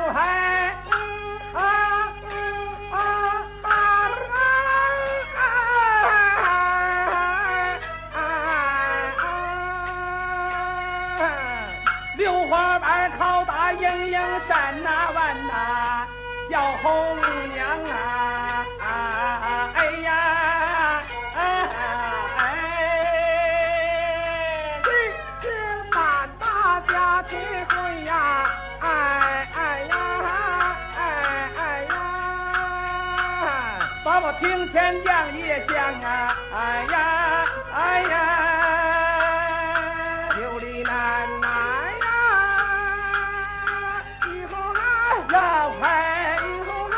[0.00, 0.94] 那呼嗨，嗯
[1.52, 1.60] 啊
[2.90, 2.96] 啊
[3.62, 3.68] 啊
[9.18, 9.28] 啊！
[12.16, 14.12] 榴花瓣靠打迎迎
[14.48, 16.06] 山呐弯呐，
[16.50, 17.18] 小红
[17.52, 18.29] 娘啊，
[34.22, 38.16] 我听天讲也讲啊，哎呀，哎呀，
[40.36, 41.48] 九里南南
[42.00, 42.04] 呀，
[44.26, 44.78] 以后还
[45.32, 46.94] 要开，以后还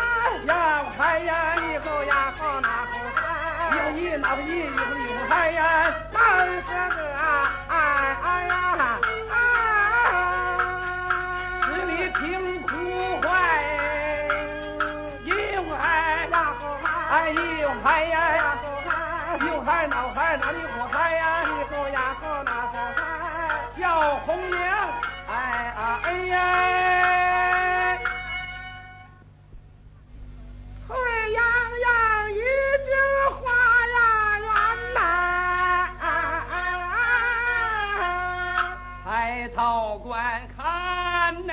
[0.46, 0.52] 要
[0.98, 3.22] 开呀，以后呀好那好开，
[3.92, 5.00] 一一那不一，一后一
[5.30, 6.58] 后呀，满是
[6.96, 7.51] 个啊，
[19.82, 23.00] 嗨，又嗨那嗨那里好嗨呀，以后呀好那好嗨，
[23.76, 23.82] 叫
[24.18, 24.60] 红娘，
[25.28, 25.32] 哎
[25.76, 26.34] 啊哎呀。
[30.86, 30.94] 翠
[31.32, 31.42] 阳
[31.80, 31.90] 阳
[32.32, 32.38] 已
[32.86, 32.92] 经
[33.40, 33.42] 花
[33.88, 33.96] 呀
[34.38, 34.46] 圆
[34.94, 34.96] 呐，
[39.04, 40.14] 抬头观
[40.56, 40.60] 看
[41.46, 41.52] 呐，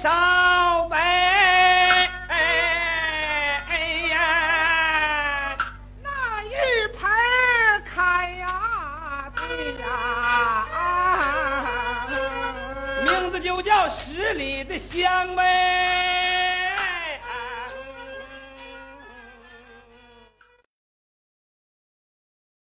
[0.00, 0.96] 来少白。
[2.28, 2.34] 哎
[4.10, 5.56] 呀，
[6.02, 6.08] 那
[6.44, 6.48] 一
[6.96, 7.00] 盆
[7.84, 9.38] 开呀的
[9.78, 9.84] 呀，
[13.04, 16.19] 名字就叫十里的香呗。